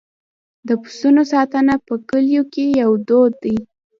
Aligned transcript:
د 0.67 0.69
پسونو 0.81 1.21
ساتنه 1.33 1.73
په 1.87 1.93
کلیو 2.09 2.43
کې 2.53 2.65
یو 2.81 2.91
دود 3.07 3.33
دی. 3.43 3.57